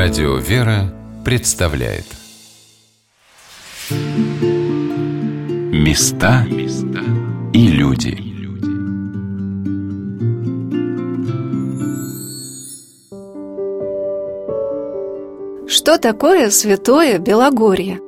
[0.00, 2.04] Радио «Вера» представляет.
[5.72, 6.46] Места
[7.52, 8.16] и люди.
[15.66, 17.98] Что такое святое Белогорье?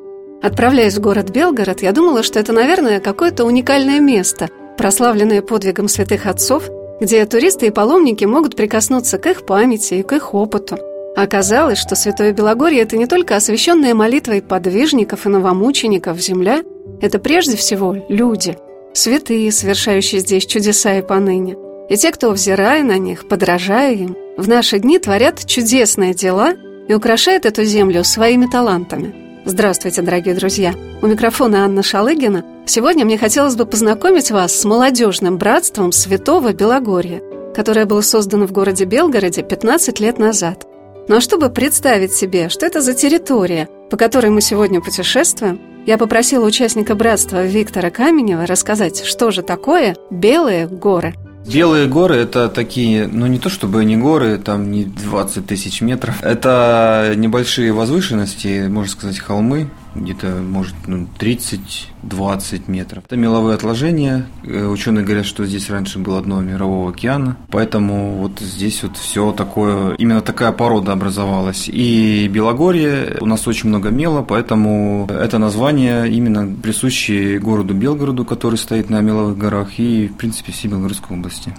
[0.41, 4.48] Отправляясь в город Белгород, я думала, что это, наверное, какое-то уникальное место,
[4.79, 6.70] прославленное подвигом святых отцов,
[7.00, 10.79] где туристы и паломники могут прикоснуться к их памяти и к их опыту–
[11.17, 16.63] Оказалось, что Святое Белогорье– это не только освященная молитвой подвижников и новомучеников земля,
[17.00, 18.57] это прежде всего люди,
[18.95, 21.57] святые, совершающие здесь чудеса и поныне.
[21.89, 26.55] И те, кто, взирая на них, подражая им, в наши дни творят чудесные дела
[26.89, 29.14] и украшают эту землю своими талантами.
[29.45, 30.75] Здравствуйте, дорогие друзья!
[31.03, 32.45] У микрофона Анна Шалыгина.
[32.67, 37.20] Сегодня мне хотелось бы познакомить вас с молодежным братством Святого Белогорья,
[37.55, 40.69] которое было создано в городе Белгороде 15 лет назад.
[41.11, 46.47] Но чтобы представить себе, что это за территория, по которой мы сегодня путешествуем, я попросила
[46.47, 51.17] участника братства Виктора Каменева рассказать, что же такое белые горы.
[51.52, 56.22] Белые горы– это такие, ну не то чтобы не горы, там не 20 тысяч метров.
[56.22, 63.05] Это небольшие возвышенности, можно сказать, холмы, где-то, может, ну, 30-20 метров.
[63.06, 64.27] Это меловые отложения.
[64.44, 69.33] Э, ученые говорят, что здесь раньше было дно мирового океана, поэтому вот здесь вот все
[69.33, 71.68] такое, именно такая порода образовалась.
[71.68, 78.56] И Белогорье, у нас очень много мела, поэтому это название именно присуще городу Белгороду, который
[78.56, 81.52] стоит на меловых горах, и, в принципе, всей Белгородской области.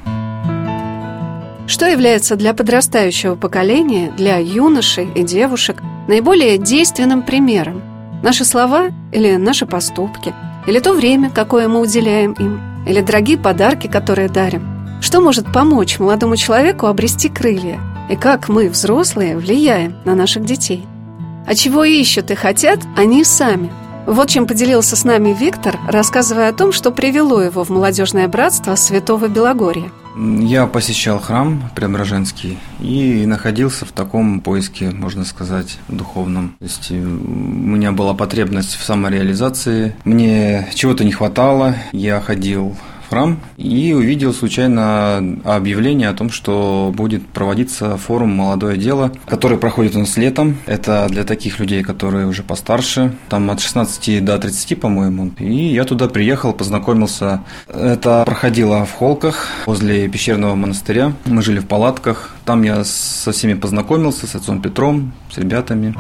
[1.68, 7.82] Что является для подрастающего поколения, для юношей и девушек наиболее действенным примером–
[8.24, 10.34] Наши слова или наши поступки,
[10.68, 14.62] или то время, какое мы уделяем им, или дорогие подарки, которые дарим.
[15.02, 17.80] Что может помочь молодому человеку обрести крылья?
[18.10, 20.86] И как мы, взрослые, влияем на наших детей?
[21.48, 23.72] А чего ищут и хотят они сами?
[24.06, 28.76] Вот чем поделился с нами Виктор, рассказывая о том, что привело его в молодежное братство
[28.76, 36.56] Святого Белогорья– я посещал храм Преображенский и находился в таком поиске, можно сказать, духовном.
[36.60, 42.76] То есть э, у меня была потребность в самореализации, мне чего-то не хватало, я ходил
[43.12, 49.96] храм и увидел случайно объявление о том, что будет проводиться форум «Молодое дело», который проходит
[49.98, 50.58] у нас летом.
[50.66, 55.32] Это для таких людей, которые уже постарше, там от 16 до 30, по-моему.
[55.40, 57.44] И я туда приехал, познакомился.
[57.68, 61.12] Это проходило в Холках возле пещерного монастыря.
[61.26, 62.36] Мы жили в палатках.
[62.46, 65.94] Там я со всеми познакомился, с отцом Петром, с ребятами.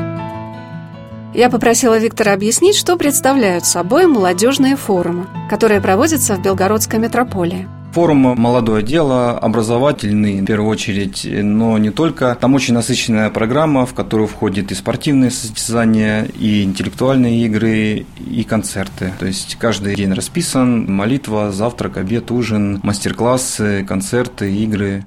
[1.33, 7.69] Я попросила Виктора объяснить, что представляют собой молодежные форумы, которые проводятся в Белгородской метрополии.
[7.93, 12.37] Форум «Молодое дело» образовательный, в первую очередь, но не только.
[12.39, 19.13] Там очень насыщенная программа, в которую входят и спортивные состязания, и интеллектуальные игры, и концерты.
[19.19, 25.03] То есть каждый день расписан, молитва, завтрак, обед, ужин, мастер-классы, концерты, игры.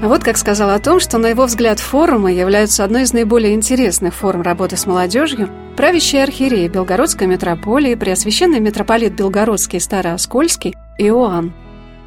[0.00, 3.54] А вот как сказал о том, что, на его взгляд, форумы являются одной из наиболее
[3.54, 11.52] интересных форм работы с молодежью, правящий архиерей Белгородской метрополии, преосвященный митрополит Белгородский Старооскольский Иоанн.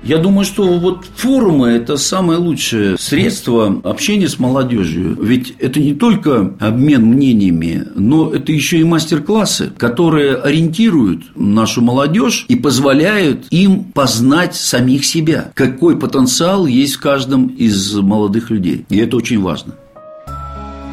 [0.03, 5.15] Я думаю, что вот форумы– это самое лучшее средство общения с молодежью.
[5.21, 12.45] Ведь это не только обмен мнениями, но это еще и мастер-классы, которые ориентируют нашу молодежь
[12.47, 18.85] и позволяют им познать самих себя, какой потенциал есть в каждом из молодых людей.
[18.89, 19.75] И это очень важно.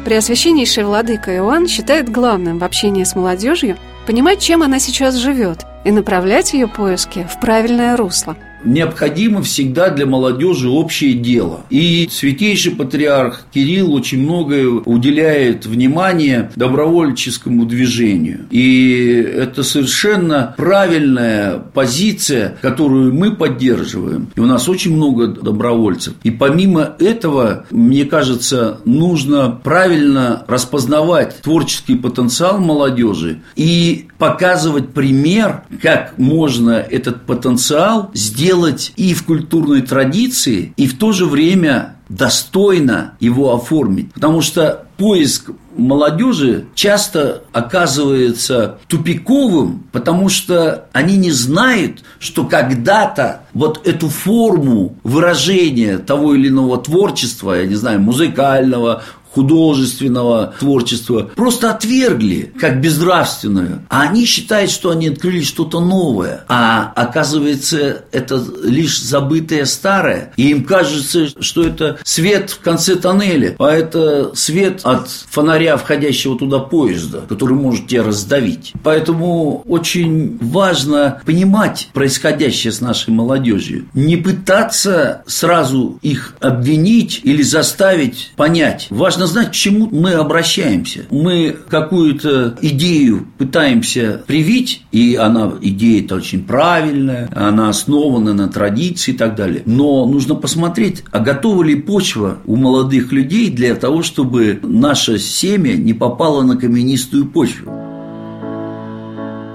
[0.05, 3.75] Преосвященнейший владыка Иоанн считает главным в общении с молодежью
[4.05, 10.05] понимать, чем она сейчас живет, и направлять ее поиски в правильное русло– необходимо всегда для
[10.05, 11.65] молодежи общее дело.
[11.69, 18.47] И святейший патриарх Кирилл очень многое уделяет внимание добровольческому движению.
[18.51, 24.29] И это совершенно правильная позиция, которую мы поддерживаем.
[24.35, 26.13] И у нас очень много добровольцев.
[26.23, 36.17] И помимо этого, мне кажется, нужно правильно распознавать творческий потенциал молодежи и показывать пример, как
[36.19, 43.13] можно этот потенциал сделать делать и в культурной традиции, и в то же время достойно
[43.19, 44.11] его оформить.
[44.13, 53.87] Потому что поиск молодежи часто оказывается тупиковым, потому что они не знают, что когда-то вот
[53.87, 59.03] эту форму выражения того или иного творчества, я не знаю, музыкального,
[59.33, 63.83] художественного творчества просто отвергли как безнравственную.
[63.89, 66.45] А они считают, что они открыли что-то новое.
[66.47, 70.33] А оказывается, это лишь забытое старое.
[70.35, 76.37] И им кажется, что это свет в конце тоннеля, а это свет от фонаря входящего
[76.37, 78.73] туда поезда, который может тебя раздавить.
[78.83, 83.87] Поэтому очень важно понимать происходящее с нашей молодежью.
[83.93, 88.87] Не пытаться сразу их обвинить или заставить понять.
[88.89, 91.05] Важно знать, к чему мы обращаемся.
[91.09, 99.13] Мы какую-то идею пытаемся привить, и она, идея это очень правильная, она основана на традиции
[99.13, 99.63] и так далее.
[99.65, 105.73] Но нужно посмотреть, а готова ли почва у молодых людей для того, чтобы наше семя
[105.73, 107.88] не попало на каменистую почву.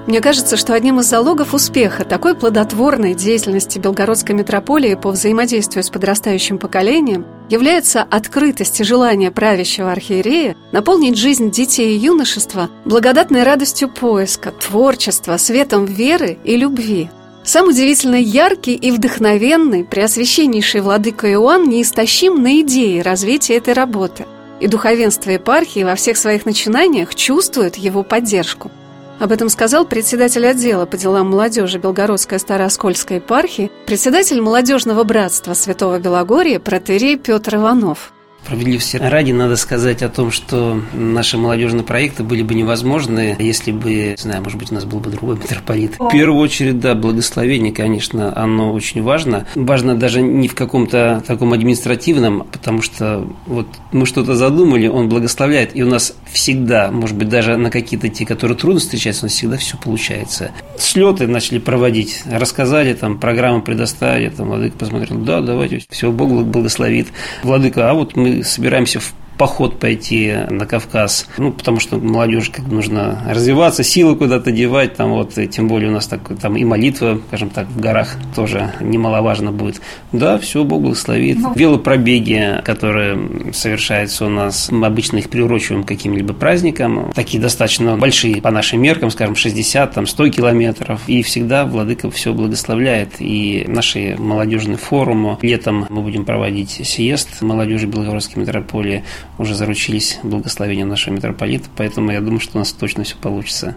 [0.07, 5.89] Мне кажется, что одним из залогов успеха такой плодотворной деятельности Белгородской митрополии по взаимодействию с
[5.89, 13.89] подрастающим поколением является открытость и желание правящего архиерея наполнить жизнь детей и юношества благодатной радостью
[13.89, 17.09] поиска, творчества, светом веры и любви.
[17.43, 24.27] Сам удивительно яркий и вдохновенный преосвященнейший владыка Иоанн неистощим на идеи развития этой работы,
[24.61, 28.71] и духовенство епархии во всех своих начинаниях чувствует его поддержку–
[29.21, 35.99] об этом сказал председатель отдела по делам молодежи Белгородской Старооскольской епархии, председатель молодежного братства Святого
[35.99, 38.14] Белогория протерей Петр Иванов.
[38.45, 43.91] Справедливости ради надо сказать о том, что наши молодежные проекты были бы невозможны, если бы,
[43.91, 45.99] не знаю, может быть, у нас был бы другой митрополит.
[45.99, 49.47] В первую очередь, да, благословение, конечно, оно очень важно.
[49.55, 55.75] Важно даже не в каком-то таком административном, потому что вот мы что-то задумали, он благословляет,
[55.75, 59.33] и у нас всегда, может быть, даже на какие-то те, которые трудно встречаются, у нас
[59.33, 60.51] всегда все получается.
[60.79, 67.09] Слеты начали проводить, рассказали, там, программу предоставили, там, Владыка посмотрел, да, давайте, все, Бог благословит.
[67.43, 72.65] Владыка, а вот мы собираемся в поход пойти на Кавказ, ну, потому что молодежь как
[72.65, 76.57] бы нужно развиваться, силы куда-то девать, там вот, и тем более у нас так, там
[76.57, 79.81] и молитва, скажем так, в горах тоже немаловажно будет.
[80.13, 81.39] Да, все, Бог благословит.
[81.39, 81.49] Но...
[81.49, 81.55] Ну.
[81.55, 88.41] Велопробеги, которые совершаются у нас, мы обычно их приурочиваем к каким-либо праздникам, такие достаточно большие
[88.41, 94.17] по нашим меркам, скажем, 60, там, 100 километров, и всегда Владыка все благословляет, и наши
[94.19, 99.05] молодежные форумы, летом мы будем проводить съезд молодежи Белгородской метрополии,
[99.39, 103.77] уже заручились благословением нашего митрополита, поэтому я думаю, что у нас точно все получится.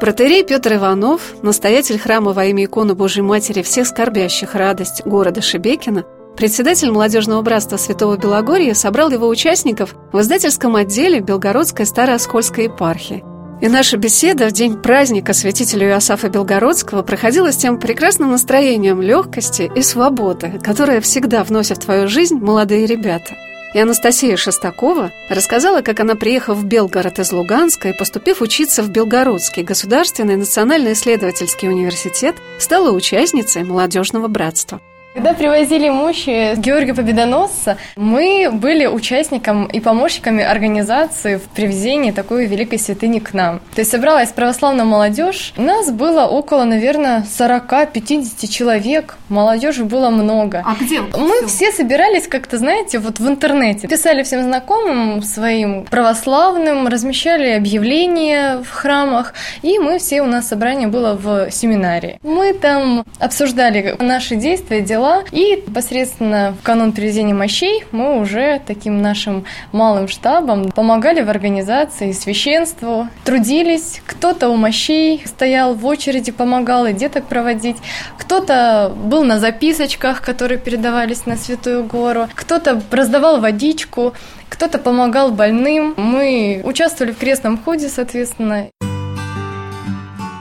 [0.00, 6.04] Протерей Петр Иванов, настоятель храма во имя иконы Божьей Матери всех скорбящих радость города Шебекина,
[6.36, 13.24] председатель молодежного братства Святого Белогорья собрал его участников в издательском отделе Белгородской Старооскольской епархии.
[13.62, 19.70] И наша беседа в день праздника святителя Иосафа Белгородского проходила с тем прекрасным настроением легкости
[19.74, 23.34] и свободы, которое всегда вносят в твою жизнь молодые ребята–
[23.76, 28.88] и Анастасия Шестакова рассказала, как она, приехав в Белгород из Луганска и поступив учиться в
[28.88, 34.80] Белгородский государственный национально-исследовательский университет, стала участницей молодежного братства.
[35.16, 42.78] Когда привозили мощи Георгия Победоносца, мы были участником и помощниками организации в привезении такой великой
[42.78, 43.60] святыни к нам.
[43.74, 45.54] То есть собралась православная молодежь.
[45.56, 49.16] У нас было около, наверное, 40-50 человек.
[49.30, 50.62] Молодежи было много.
[50.66, 51.00] А где?
[51.00, 53.88] Мы все собирались как-то, знаете, вот в интернете.
[53.88, 59.32] Писали всем знакомым своим православным, размещали объявления в храмах.
[59.62, 62.18] И мы все, у нас собрание было в семинаре.
[62.22, 65.24] Мы там обсуждали наши действия, дела дела.
[65.32, 72.12] И непосредственно в канун привезения мощей мы уже таким нашим малым штабом помогали в организации
[72.12, 74.02] священству, трудились.
[74.06, 77.76] Кто-то у мощей стоял в очереди, помогал и деток проводить.
[78.18, 82.28] Кто-то был на записочках, которые передавались на Святую Гору.
[82.34, 84.14] Кто-то раздавал водичку,
[84.48, 85.94] кто-то помогал больным.
[85.96, 88.68] Мы участвовали в крестном ходе, соответственно.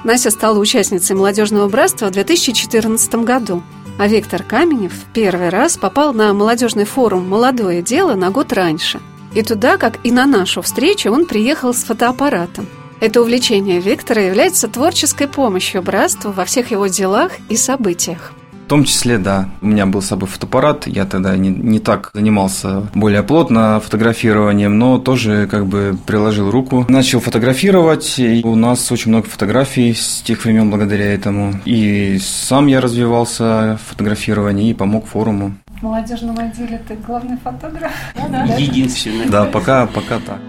[0.03, 3.63] Настя стала участницей молодежного братства в 2014 году.
[3.97, 8.99] А Виктор Каменев в первый раз попал на молодежный форум «Молодое дело» на год раньше.
[9.33, 12.67] И туда, как и на нашу встречу, он приехал с фотоаппаратом.
[12.99, 18.33] Это увлечение Виктора является творческой помощью братству во всех его делах и событиях.
[18.65, 19.47] В том числе, да.
[19.61, 24.79] У меня был с собой фотоаппарат, я тогда не, не так занимался более плотно фотографированием,
[24.79, 26.83] но тоже как бы приложил руку.
[26.89, 31.53] Начал фотографировать, и у нас очень много фотографий с тех времен благодаря этому.
[31.65, 35.53] И сам я развивался в фотографировании и помог форуму.
[35.67, 37.91] В молодежном отделе ты главный фотограф?
[38.57, 39.29] Единственный.
[39.29, 40.39] Да, пока, пока так.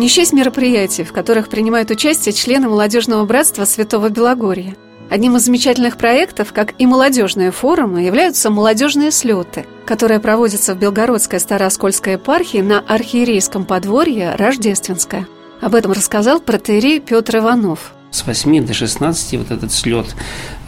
[0.00, 4.74] Не счесть мероприятий, в которых принимают участие члены молодежного братства Святого Белогорья–
[5.08, 11.38] Одним из замечательных проектов, как и молодежные форумы, являются молодежные слеты, которые проводятся в Белгородской
[11.38, 15.28] Старооскольской епархии на архиерейском подворье Рождественское.
[15.60, 17.92] Об этом рассказал протеерей Петр Иванов.
[18.10, 20.06] С 8 до 16 вот этот слет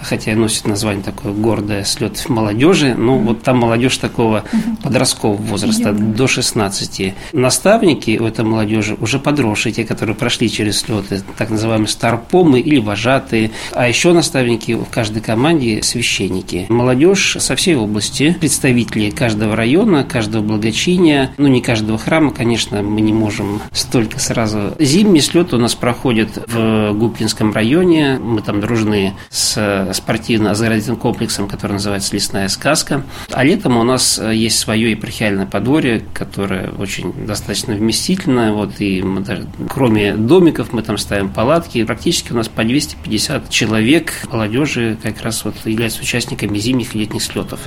[0.03, 3.25] хотя и носит название такое гордое слет молодежи, но mm-hmm.
[3.25, 4.83] вот там молодежь такого mm-hmm.
[4.83, 6.15] подросткового возраста mm-hmm.
[6.15, 7.15] до 16.
[7.33, 12.79] Наставники у этой молодежи уже подросшие, те, которые прошли через слеты, так называемые старпомы или
[12.79, 16.67] вожатые, а еще наставники в каждой команде священники.
[16.69, 23.01] Молодежь со всей области, представители каждого района, каждого благочиния, ну не каждого храма, конечно, мы
[23.01, 24.75] не можем столько сразу.
[24.79, 31.73] Зимний слет у нас проходит в Губкинском районе, мы там дружны с спортивно-заградительным комплексом, который
[31.73, 33.03] называется «Лесная сказка».
[33.31, 38.53] А летом у нас э, есть свое епархиальное подворье, которое очень достаточно вместительное.
[38.53, 41.85] Вот, и мы даже, кроме домиков мы там ставим палатки.
[41.85, 47.23] Практически у нас по 250 человек молодежи как раз вот являются участниками зимних и летних
[47.23, 47.61] слетов.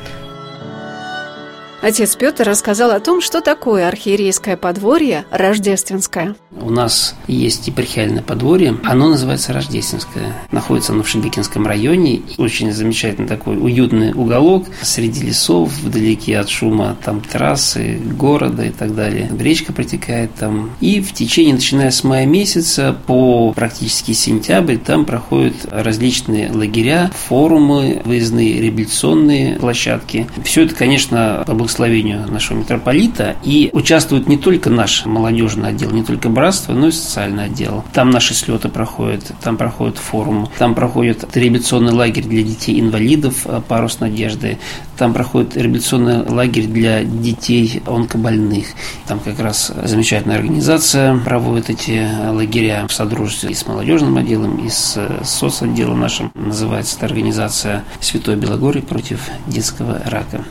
[1.82, 6.36] Отец Петр рассказал о том, что такое архиерейское подворье рождественское.
[6.60, 10.36] У нас есть епархиальное подворье, оно называется Рождественское.
[10.52, 12.22] Находится оно в Шебекинском районе.
[12.38, 18.94] Очень замечательный такой уютный уголок среди лесов, вдалеке от шума там трассы, города и так
[18.94, 19.32] далее.
[19.40, 20.72] Речка протекает там.
[20.82, 28.02] И в течение, начиная с мая месяца по практически сентябрь, там проходят различные лагеря, форумы,
[28.04, 30.28] выездные реабилитационные площадки.
[30.44, 33.36] Все это, конечно, по благословению нашего митрополита.
[33.44, 37.84] И участвует не только наш молодежный отдел, не только братство, но и социальный отдел.
[37.94, 44.00] Там наши слеты проходят, там проходит форум, там проходит реабилитационный лагерь для детей-инвалидов э, «Парус
[44.00, 44.58] надежды»,
[44.98, 48.68] там проходит реабилитационный лагерь для детей онкобольных.
[49.08, 54.70] Там как раз замечательная организация проводит эти лагеря в содружестве и с молодежным отделом, и
[54.70, 56.32] с соцотделом нашим.
[56.36, 60.46] Называется эта организация «Святой Белогорий против детского рака».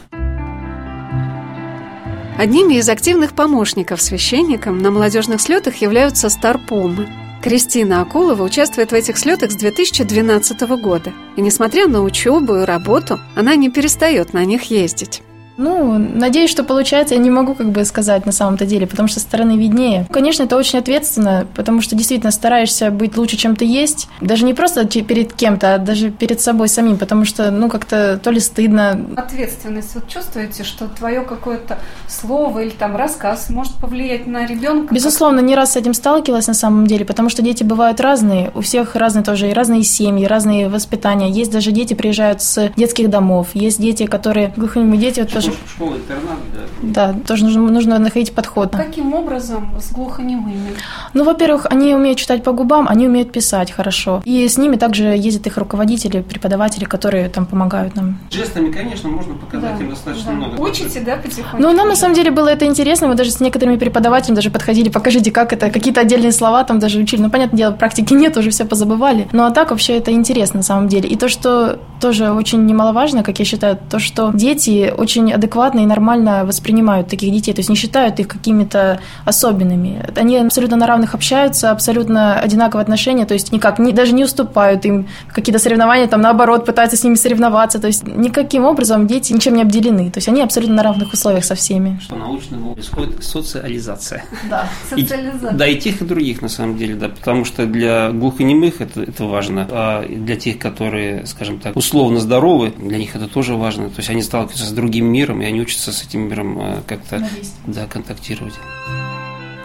[2.40, 7.06] Одними из активных помощников священникам на молодежных слетах являются старпомы.
[7.42, 11.12] Кристина Акулова участвует в этих слетах с 2012 года.
[11.36, 15.20] И несмотря на учебу и работу, она не перестает на них ездить.
[15.60, 17.14] Ну, надеюсь, что получается.
[17.14, 20.06] Я не могу как бы сказать на самом-то деле, потому что со стороны виднее.
[20.10, 24.08] Конечно, это очень ответственно, потому что действительно стараешься быть лучше, чем ты есть.
[24.22, 28.30] Даже не просто перед кем-то, а даже перед собой самим, потому что, ну, как-то то
[28.30, 28.98] ли стыдно.
[29.16, 29.94] Ответственность.
[29.94, 34.94] Вот чувствуете, что твое какое-то слово или там рассказ может повлиять на ребенка?
[34.94, 38.50] Безусловно, не раз с этим сталкивалась на самом деле, потому что дети бывают разные.
[38.54, 41.28] У всех разные тоже, и разные семьи, разные воспитания.
[41.28, 45.94] Есть даже дети приезжают с детских домов, есть дети, которые глухонемые дети, вот тоже школа,
[45.96, 46.38] интернат,
[46.82, 47.12] да.
[47.12, 48.72] Да, тоже нужно, нужно находить подход.
[48.72, 50.74] Каким образом с глухонемыми?
[51.14, 54.22] Ну, во-первых, они умеют читать по губам, они умеют писать хорошо.
[54.24, 58.18] И с ними также ездят их руководители, преподаватели, которые там помогают нам.
[58.30, 60.36] Жестами, конечно, можно показать да, им достаточно да.
[60.36, 60.60] много.
[60.60, 61.58] Учите, да, потихоньку?
[61.58, 63.08] Ну, нам на самом деле было это интересно.
[63.08, 66.98] Мы даже с некоторыми преподавателями даже подходили, покажите, как это, какие-то отдельные слова там даже
[66.98, 67.22] учили.
[67.22, 69.28] Ну, понятное дело, практики нет, уже все позабывали.
[69.32, 71.08] Ну, а так вообще это интересно на самом деле.
[71.08, 75.86] И то, что тоже очень немаловажно, как я считаю, то, что дети очень адекватно и
[75.86, 80.04] нормально воспринимают таких детей, то есть не считают их какими-то особенными.
[80.16, 84.84] Они абсолютно на равных общаются, абсолютно одинаковые отношения, то есть никак, не, даже не уступают
[84.84, 89.54] им какие-то соревнования, там наоборот пытаются с ними соревноваться, то есть никаким образом дети ничем
[89.54, 91.98] не обделены, то есть они абсолютно на равных условиях со всеми.
[92.02, 94.24] Что научно происходит социализация.
[94.50, 95.50] Да, социализация.
[95.50, 99.02] И, да, и тех, и других на самом деле, да, потому что для глухонемых это,
[99.02, 103.88] это важно, а для тех, которые, скажем так, условно здоровы, для них это тоже важно,
[103.88, 107.26] то есть они сталкиваются с другим миром, и они учатся с этим миром э, как-то
[107.66, 108.54] да, контактировать.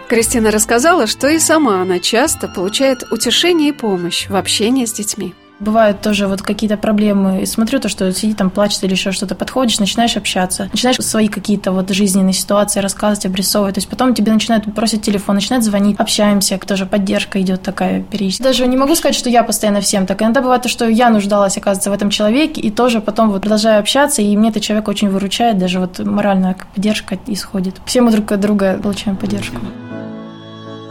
[0.08, 5.34] Кристина рассказала, что и сама она часто получает утешение и помощь в общении с детьми.
[5.58, 7.42] Бывают тоже вот какие-то проблемы.
[7.42, 10.68] И смотрю то, что сидит там, плачет или еще что-то, подходишь, начинаешь общаться.
[10.72, 13.74] Начинаешь свои какие-то вот жизненные ситуации рассказывать, обрисовывать.
[13.74, 18.42] То есть потом тебе начинают просить телефон, начинают звонить, общаемся, тоже поддержка идет такая периодически.
[18.42, 20.20] Даже не могу сказать, что я постоянно всем так.
[20.20, 23.80] Иногда бывает то, что я нуждалась, оказывается, в этом человеке, и тоже потом вот продолжаю
[23.80, 27.76] общаться, и мне этот человек очень выручает, даже вот моральная поддержка исходит.
[27.86, 29.56] Все мы друг от друга получаем поддержку.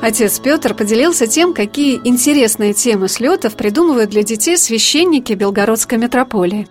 [0.05, 6.67] Отец Петр поделился тем, какие интересные темы слетов придумывают для детей священники Белгородской митрополии.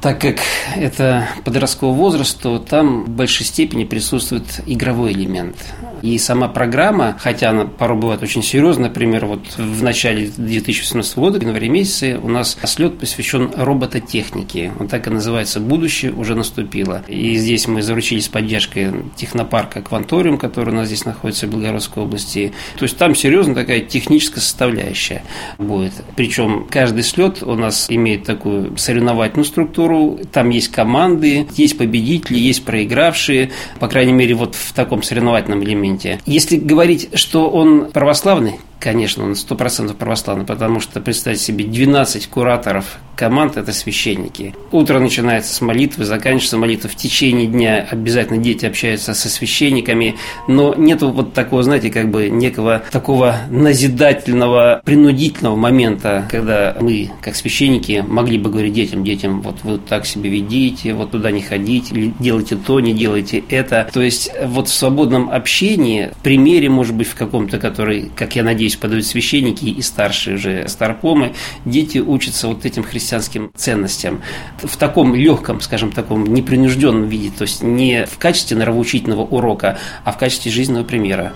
[0.00, 0.36] Так как
[0.76, 5.56] это подростковый возраст, то там в большей степени присутствует игровой элемент.
[6.02, 11.40] И сама программа, хотя она порой бывает очень серьезная, например, вот в начале 2018 года,
[11.40, 14.72] в январе месяце, у нас слет посвящен робототехнике.
[14.78, 17.02] Он так и называется «Будущее уже наступило».
[17.08, 22.52] И здесь мы заручились поддержкой технопарка «Кванториум», который у нас здесь находится в Белгородской области.
[22.78, 25.22] То есть там серьезно такая техническая составляющая
[25.58, 25.94] будет.
[26.14, 32.38] Причем каждый слет у нас имеет такую соревновательную структуру, туру, там есть команды, есть победители,
[32.38, 36.20] есть проигравшие, по крайней мере, вот в таком соревновательном элементе.
[36.26, 42.28] Если говорить, что он православный, Конечно, он сто процентов православный, потому что, представьте себе, 12
[42.28, 44.54] кураторов команд– это священники.
[44.70, 46.88] Утро начинается с молитвы, заканчивается молитва.
[46.88, 50.14] В течение дня обязательно дети общаются со священниками,
[50.46, 57.34] но нет вот такого, знаете, как бы некого такого назидательного, принудительного момента, когда мы, как
[57.34, 61.92] священники, могли бы говорить детям, детям, вот вы так себя ведите, вот туда не ходите,
[61.94, 63.88] или делайте то, не делайте это.
[63.92, 68.44] То есть вот в свободном общении, в примере, может быть, в каком-то, который, как я
[68.44, 71.34] надеюсь, надеюсь, подают священники и старшие уже старпомы,
[71.64, 74.22] дети учатся вот этим христианским ценностям
[74.62, 80.12] в таком легком, скажем, таком непринужденном виде, то есть не в качестве нравоучительного урока, а
[80.12, 81.32] в качестве жизненного примера.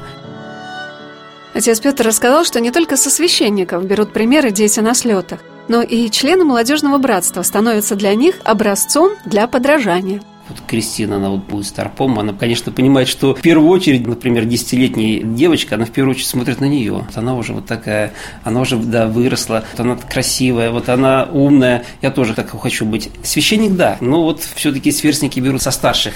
[1.55, 6.11] Отец Петр рассказал, что не только со священников берут примеры дети на слетах, но и
[6.11, 12.19] члены молодежного братства становятся для них образцом для подражания– вот Кристина, она вот будет старпом,
[12.19, 16.61] она, конечно, понимает, что в первую очередь, например, десятилетняя девочка, она в первую очередь смотрит
[16.61, 16.93] на нее.
[16.93, 21.85] Вот она уже вот такая, она уже, да, выросла, вот она красивая, вот она умная,
[22.01, 23.11] я тоже так хочу быть.
[23.23, 26.15] Священник, да, но вот все-таки сверстники берут со старших.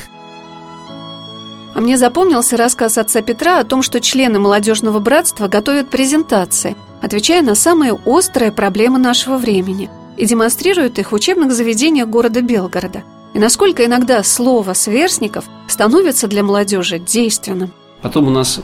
[1.75, 7.43] А мне запомнился рассказ отца Петра о том, что члены молодежного братства готовят презентации, отвечая
[7.43, 13.03] на самые острые проблемы нашего времени и демонстрируют их в учебных заведениях города Белгорода–
[13.37, 17.71] и насколько иногда слово сверстников становится для молодежи действенным.
[18.01, 18.61] Потом у нас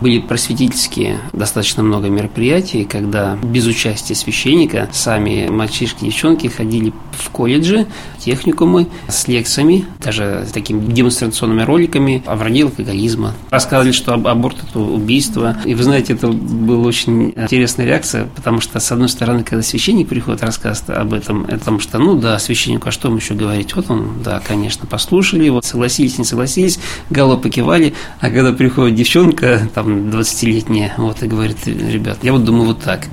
[0.00, 7.30] были просветительские достаточно много мероприятий, когда без участия священника сами мальчишки и девчонки ходили в
[7.30, 7.86] колледжи,
[8.18, 13.34] техникумы с лекциями, даже с такими демонстрационными роликами о вреде алкоголизма.
[13.50, 15.56] Рассказывали, что аборт– это убийство.
[15.64, 20.08] И вы знаете, это была очень интересная реакция, потому что, с одной стороны, когда священник
[20.08, 23.74] приходит рассказывать об этом, это потому что, ну да, священнику, а что ему еще говорить?
[23.74, 26.78] Вот он, да, конечно, послушали, вот согласились, не согласились,
[27.10, 32.44] голову покивали, а когда приходит девчонка, там, там 20-летние, вот, и говорит, ребят, я вот
[32.44, 33.06] думаю вот так.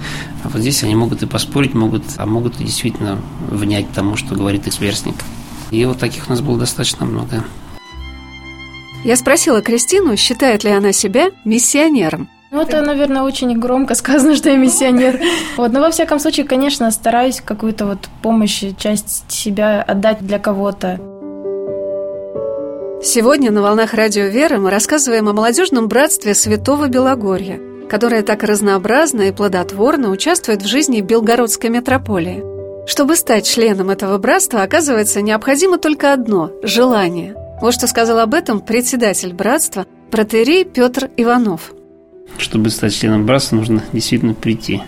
[0.44, 4.36] А вот здесь они могут и поспорить, могут, а могут и действительно внять тому, что
[4.36, 5.16] говорит их сверстник.
[5.72, 7.44] И вот таких у нас было достаточно много.
[9.04, 12.30] Я спросила Кристину, считает ли она себя миссионером.
[12.52, 15.20] Ну, это, наверное, очень громко сказано, что я миссионер.
[15.58, 21.00] Вот, но во всяком случае, конечно, стараюсь какую-то вот помощь, часть себя отдать для кого-то.
[23.06, 29.24] Сегодня на «Волнах Радио Веры» мы рассказываем о молодежном братстве Святого Белогорья, которое так разнообразно
[29.24, 32.42] и плодотворно участвует в жизни Белгородской метрополии.
[32.88, 37.36] Чтобы стать членом этого братства, оказывается, необходимо только одно– желание.
[37.60, 41.74] Вот что сказал об этом председатель братства, протерей Петр Иванов–
[42.38, 44.82] чтобы стать членом братства, нужно действительно прийти.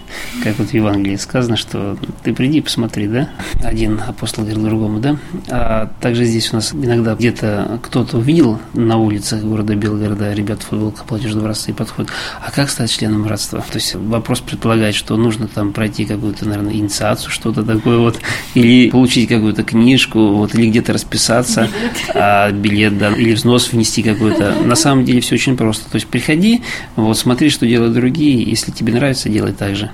[0.44, 3.30] Как вот в Евангелии сказано, что ты приди, посмотри, да?
[3.64, 5.18] Один апостол говорил другому, да?
[5.50, 10.68] А также здесь у нас иногда где-то кто-то увидел на улицах города Белгорода ребят в
[10.68, 13.60] футболках платежного братства и подходит, а как стать членом братства?
[13.60, 18.20] То есть вопрос предполагает, что нужно там пройти какую-то, наверное, инициацию, что-то такое вот,
[18.54, 24.04] или получить какую-то книжку, вот, или где-то расписаться, билет, а, билет да, или взнос внести
[24.04, 24.56] какой-то.
[24.64, 25.90] На самом деле все очень просто.
[25.90, 26.62] То есть приходи,
[26.96, 29.90] вот, смотри, что делают другие, если тебе нравится, делай так же.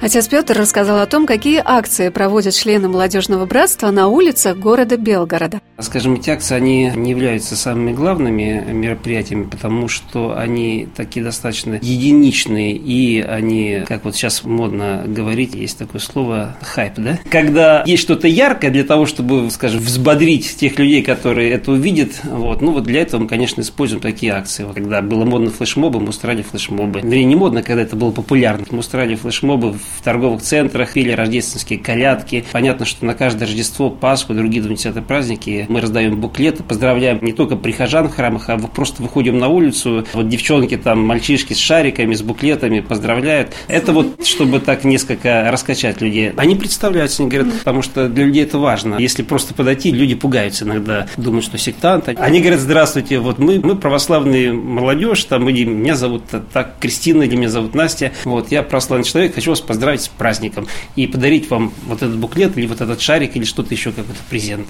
[0.00, 5.60] Отец Петр рассказал о том, какие акции проводят члены молодежного братства на улицах города Белгорода.
[5.80, 12.72] Скажем, эти акции, они не являются самыми главными мероприятиями, потому что они такие достаточно единичные,
[12.76, 17.18] и они, как вот сейчас модно говорить, есть такое слово хайп, да?
[17.30, 22.62] Когда есть что-то яркое для того, чтобы, скажем, взбодрить тех людей, которые это увидят, вот,
[22.62, 24.64] ну вот для этого мы, конечно, используем такие акции.
[24.64, 27.00] Вот, когда было модно флешмобы, мы устраивали флешмобы.
[27.00, 28.64] Вернее, не модно, когда это было популярно.
[28.70, 32.44] Мы устраивали флешмобы в в торговых центрах или рождественские колядки.
[32.52, 37.56] Понятно, что на каждое Рождество, Пасху, другие 20 праздники мы раздаем буклеты, поздравляем не только
[37.56, 42.22] прихожан в храмах, а просто выходим на улицу, вот девчонки там, мальчишки с шариками, с
[42.22, 43.52] буклетами поздравляют.
[43.68, 46.32] Это вот, чтобы так несколько раскачать людей.
[46.36, 48.96] Они представляются, они говорят, потому что для людей это важно.
[48.98, 52.08] Если просто подойти, люди пугаются иногда, думают, что сектант.
[52.08, 57.36] Они говорят, здравствуйте, вот мы, мы православные молодежь, там, или меня зовут так Кристина, или
[57.36, 61.72] меня зовут Настя, вот, я православный человек, хочу вас поздравить с праздником и подарить вам
[61.86, 64.68] вот этот буклет или вот этот шарик или что-то еще, какой-то презент.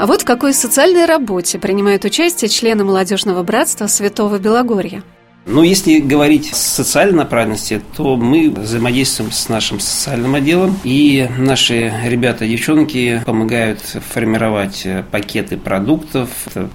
[0.00, 5.02] А вот в какой социальной работе принимают участие члены молодежного братства Святого Белогорья.
[5.46, 11.92] Ну, если говорить о социальной направленности, то мы взаимодействуем с нашим социальным отделом, и наши
[12.04, 16.28] ребята девчонки помогают формировать пакеты продуктов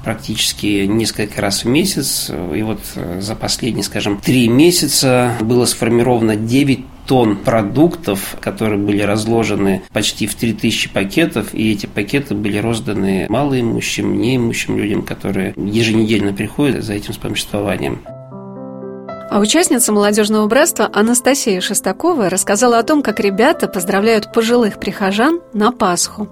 [0.03, 2.31] практически несколько раз в месяц.
[2.53, 2.81] И вот
[3.19, 10.33] за последние, скажем, три месяца было сформировано 9 тонн продуктов, которые были разложены почти в
[10.33, 17.13] 3000 пакетов, и эти пакеты были розданы малоимущим, неимущим людям, которые еженедельно приходят за этим
[17.13, 18.01] вспомоществованием.
[19.29, 25.71] А участница молодежного братства Анастасия Шестакова рассказала о том, как ребята поздравляют пожилых прихожан на
[25.71, 26.29] Пасху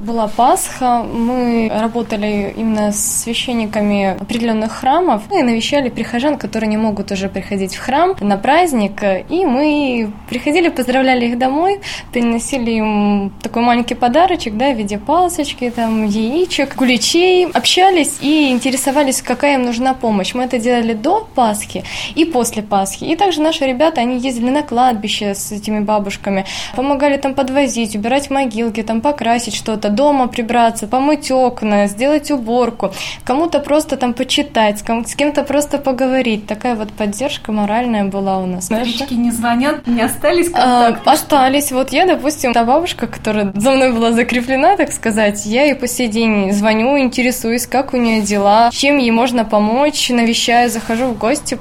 [0.00, 7.12] была Пасха, мы работали именно с священниками определенных храмов и навещали прихожан, которые не могут
[7.12, 9.02] уже приходить в храм на праздник.
[9.28, 11.80] И мы приходили, поздравляли их домой,
[12.12, 19.20] приносили им такой маленький подарочек, да, в виде палочки, там, яичек, куличей, общались и интересовались,
[19.20, 20.34] какая им нужна помощь.
[20.34, 21.84] Мы это делали до Пасхи
[22.14, 23.04] и после Пасхи.
[23.04, 28.30] И также наши ребята, они ездили на кладбище с этими бабушками, помогали там подвозить, убирать
[28.30, 32.92] могилки, там покрасить что-то, дома прибраться, помыть окна, сделать уборку,
[33.24, 36.46] кому-то просто там почитать, с кем-то просто поговорить.
[36.46, 38.66] Такая вот поддержка моральная была у нас.
[38.66, 41.72] Старички не звонят, не остались А, остались.
[41.72, 45.86] Вот я, допустим, та бабушка, которая за мной была закреплена, так сказать, я ей по
[45.86, 51.18] сей день звоню, интересуюсь, как у нее дела, чем ей можно помочь, навещаю, захожу в
[51.18, 51.58] гости.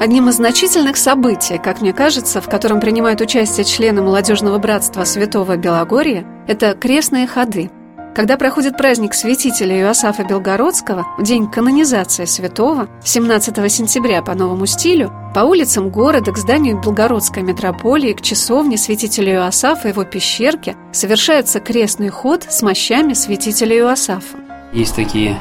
[0.00, 5.56] Одним из значительных событий, как мне кажется, в котором принимают участие члены молодежного братства Святого
[5.56, 7.70] Белогорья, это крестные ходы.
[8.14, 15.12] Когда проходит праздник святителя Иосафа Белгородского, в день канонизации святого, 17 сентября по новому стилю,
[15.34, 21.60] по улицам города к зданию Белгородской метрополии, к часовне святителя Иосафа и его пещерке совершается
[21.60, 24.38] крестный ход с мощами святителя Иосафа.
[24.72, 25.38] Есть такие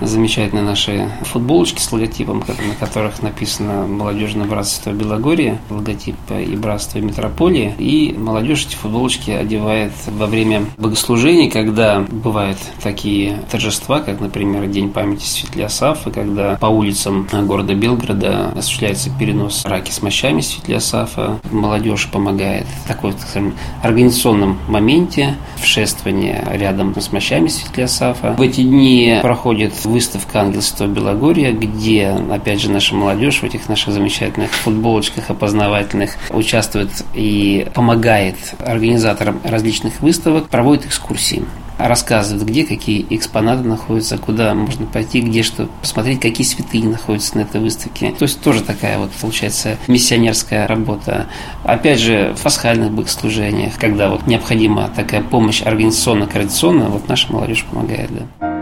[0.00, 7.74] замечательные наши футболочки с логотипом, на которых написано «Молодежное братство Белогорья», логотип и братство Метрополии.
[7.78, 14.90] И молодежь эти футболочки одевает во время богослужений, когда бывают такие торжества, как, например, День
[14.90, 21.38] памяти Светлиосафа, когда по улицам города Белгорода осуществляется перенос раки с мощами Светлиосафа.
[21.50, 28.34] Молодежь помогает в такой, так скажем, организационном моменте в шествовании рядом с мощами Светлиосафа.
[28.36, 33.92] В эти дни проходит выставка «Ангельство Белогорья», где, опять же, наша молодежь в этих наших
[33.92, 41.44] замечательных футболочках опознавательных участвует и помогает организаторам различных выставок, проводит экскурсии
[41.78, 47.42] рассказывает, где какие экспонаты находятся, куда можно пойти, где что посмотреть, какие святыни находятся на
[47.42, 48.12] этой выставке.
[48.12, 51.26] То есть тоже такая вот, получается, миссионерская работа.
[51.64, 58.10] Опять же, в пасхальных богослужениях, когда вот необходима такая помощь организационно-координационная, вот наша молодежь помогает,
[58.12, 58.53] да.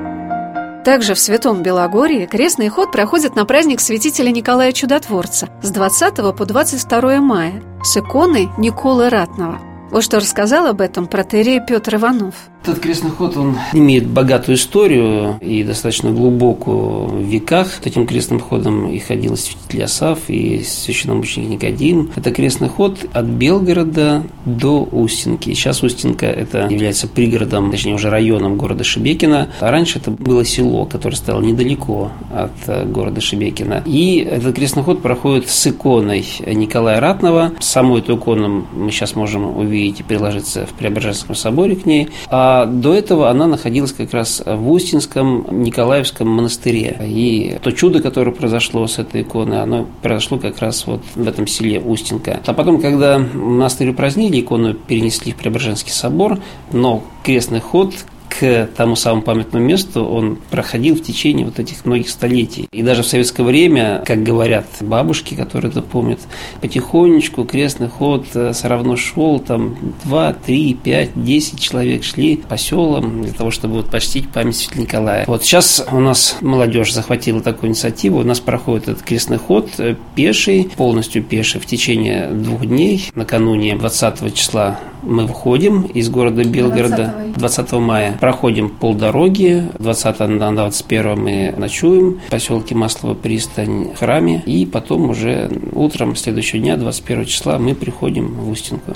[0.85, 6.45] Также в Святом Белогорье крестный ход проходит на праздник святителя Николая Чудотворца с 20 по
[6.45, 9.72] 22 мая с иконой Николы Ратного.
[9.93, 15.37] Вот что рассказал об этом протерей Петр Иванов– этот крестный ход, он имеет богатую историю
[15.41, 17.81] и достаточно глубокую в веках.
[17.85, 22.13] Этим крестным ходом и ходил святитель Асав, и священномученик Никодим.
[22.15, 25.53] Это крестный ход от Белгорода до Устинки.
[25.55, 29.49] Сейчас Устинка это является пригородом, точнее уже районом города Шебекина.
[29.59, 33.83] А раньше это было село, которое стояло недалеко от э, города Шебекина.
[33.87, 37.53] И этот крестный ход проходит с иконой Николая Ратного.
[37.59, 42.09] Саму эту икону мы сейчас можем увидеть и приложиться в Преображенском соборе к ней.
[42.29, 46.97] А до этого она находилась как раз в Устинском Николаевском монастыре.
[47.03, 51.47] И то чудо, которое произошло с этой иконой, оно произошло как раз вот в этом
[51.47, 52.41] селе Устинка.
[52.47, 56.39] А потом, когда монастырь упразднили, икону перенесли в Преображенский собор,
[56.73, 57.95] но крестный ход
[58.39, 62.69] к тому самому памятному месту он проходил в течение вот этих многих столетий.
[62.73, 66.21] И даже в советское время, как говорят бабушки, которые это помнят,
[66.61, 72.57] потихонечку крестный ход э, все равно шел, там 2, 3, 5, 10 человек шли по
[72.57, 75.25] селам для того, чтобы вот почтить память Святого Николая.
[75.27, 79.97] Вот сейчас у нас молодежь захватила такую инициативу, у нас проходит этот крестный ход э,
[80.15, 83.11] пеший, полностью пеший в течение двух дней.
[83.15, 89.69] Накануне 20 числа мы выходим из города Белгорода 20, 20 мая проходим полдороги.
[89.79, 94.43] 20 на 21 мы ночуем в поселке Маслова пристань в храме.
[94.47, 98.93] И потом уже утром следующего дня, 21 числа, мы приходим в Устинку.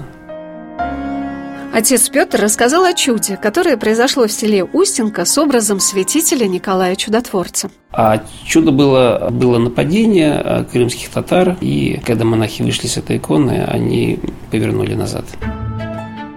[1.73, 7.71] Отец Петр рассказал о чуде, которое произошло в селе Устинка с образом святителя Николая Чудотворца.
[7.93, 13.63] А чудо было, было нападение а, крымских татар, и когда монахи вышли с этой иконы,
[13.69, 14.19] они
[14.51, 15.27] повернули назад.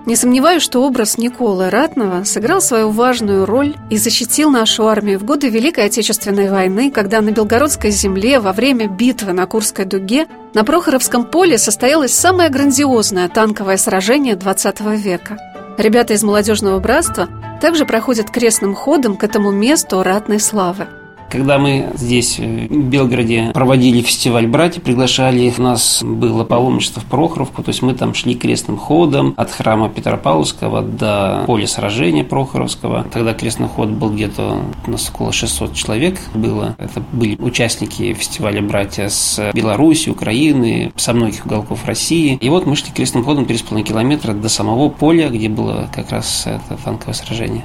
[0.05, 5.23] Не сомневаюсь, что образ Николы Ратного сыграл свою важную роль и защитил нашу армию в
[5.23, 10.63] годы Великой Отечественной войны, когда на Белгородской земле во время битвы на Курской дуге на
[10.63, 15.37] Прохоровском поле состоялось самое грандиозное танковое сражение XX века.
[15.77, 17.27] Ребята из молодежного братства
[17.61, 20.87] также проходят крестным ходом к этому месту ратной славы–
[21.29, 27.63] когда мы здесь, в Белгороде, проводили фестиваль «Братья», приглашали, у нас было паломничество в Прохоровку,
[27.63, 33.05] то есть мы там шли крестным ходом от храма Петропавловского до поля сражения Прохоровского.
[33.11, 36.75] Тогда крестный ход был где-то у нас около 600 человек было.
[36.77, 42.37] Это были участники фестиваля «Братья» с Беларуси, Украины, со многих уголков России.
[42.41, 46.45] И вот мы шли крестным ходом 3,5 километра до самого поля, где было как раз
[46.45, 47.63] это танковое сражение.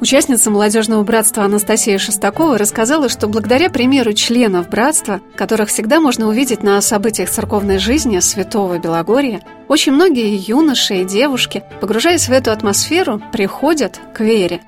[0.00, 6.62] Участница молодежного братства Анастасия Шестакова рассказала, что благодаря примеру членов братства, которых всегда можно увидеть
[6.62, 13.20] на событиях церковной жизни Святого Белогорья, очень многие юноши и девушки, погружаясь в эту атмосферу,
[13.30, 14.62] приходят к вере.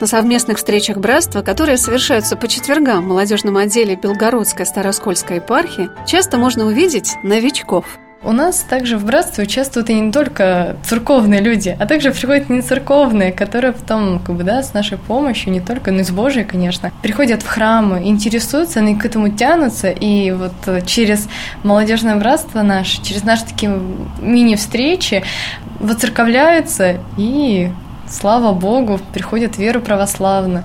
[0.00, 6.38] На совместных встречах братства, которые совершаются по четвергам в молодежном отделе Белгородской Староскольской епархии, часто
[6.38, 11.86] можно увидеть новичков– у нас также в братстве участвуют и не только церковные люди, а
[11.86, 16.00] также приходят не церковные, которые потом, как бы, да, с нашей помощью, не только, но
[16.00, 20.52] и с Божией, конечно, приходят в храмы, интересуются, они к этому тянутся, и вот
[20.86, 21.28] через
[21.62, 23.80] молодежное братство наше, через наши такие
[24.20, 25.22] мини-встречи
[25.78, 27.70] воцерковляются и,
[28.08, 30.64] слава Богу, приходят в веру православную.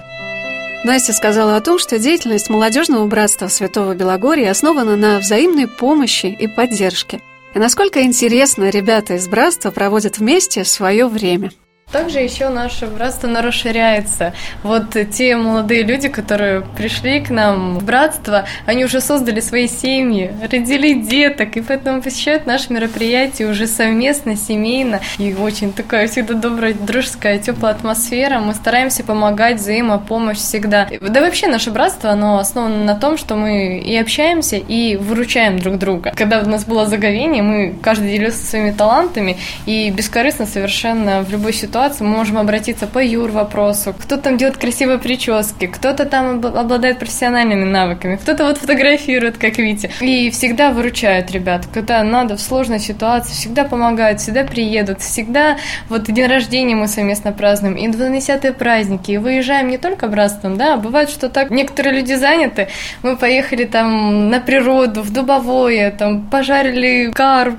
[0.84, 6.48] Настя сказала о том, что деятельность молодежного братства Святого Белогорья основана на взаимной помощи и
[6.48, 7.22] поддержке–
[7.54, 11.52] и насколько интересно ребята из братства проводят вместе свое время.
[11.94, 14.34] Также еще наше братство оно расширяется.
[14.64, 20.32] Вот те молодые люди, которые пришли к нам в братство, они уже создали свои семьи,
[20.42, 25.02] родили деток, и поэтому посещают наши мероприятия уже совместно, семейно.
[25.20, 28.40] И очень такая всегда добрая, дружеская, теплая атмосфера.
[28.40, 30.88] Мы стараемся помогать, взаимопомощь всегда.
[31.00, 35.78] Да вообще наше братство, оно основано на том, что мы и общаемся, и выручаем друг
[35.78, 36.12] друга.
[36.16, 41.54] Когда у нас было заговение, мы каждый делился своими талантами, и бескорыстно совершенно в любой
[41.54, 43.94] ситуации ситуации мы можем обратиться по юр вопросу.
[44.00, 49.92] Кто там делает красивые прически, кто-то там обладает профессиональными навыками, кто-то вот фотографирует, как видите.
[50.00, 55.58] И всегда выручают ребят, когда надо в сложной ситуации, всегда помогают, всегда приедут, всегда
[55.90, 60.78] вот день рождения мы совместно празднуем, и 20 праздники, и выезжаем не только братством, да,
[60.78, 62.70] бывает, что так некоторые люди заняты,
[63.02, 67.58] мы поехали там на природу, в Дубовое, там пожарили карп,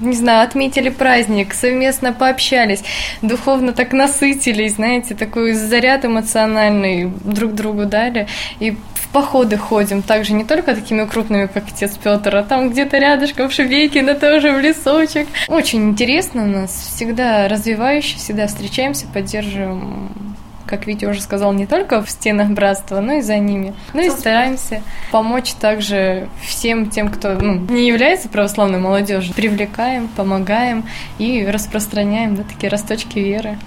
[0.00, 2.84] не знаю, отметили праздник, совместно пообщались,
[3.22, 8.26] духовно словно так насытились, знаете, такой заряд эмоциональный друг другу дали.
[8.60, 12.98] И в походы ходим также не только такими крупными, как отец Петр, а там где-то
[12.98, 15.26] рядышком в Шебеке, но тоже в лесочек.
[15.48, 20.35] Очень интересно у нас, всегда развивающе, всегда встречаемся, поддерживаем
[20.66, 23.74] как Витя уже сказал, не только в стенах братства, но и за ними.
[23.94, 29.34] Ну и стараемся помочь также всем тем, кто ну, не является православной молодежью.
[29.34, 30.84] Привлекаем, помогаем
[31.18, 33.58] и распространяем да, такие росточки веры.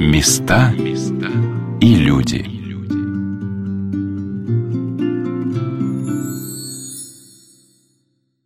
[0.00, 0.72] Места
[1.80, 2.63] и люди.